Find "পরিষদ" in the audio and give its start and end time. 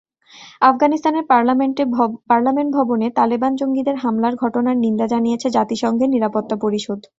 6.63-6.99